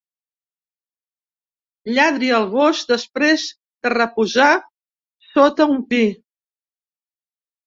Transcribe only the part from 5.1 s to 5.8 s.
sota un